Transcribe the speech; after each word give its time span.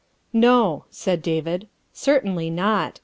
"No," 0.49 0.85
said 0.89 1.21
David," 1.21 1.67
certainly 1.93 2.49
not. 2.49 2.99